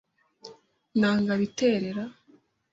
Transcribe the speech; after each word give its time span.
Nta 0.99 1.11
ngabo 1.21 1.41
iterera 1.49 2.03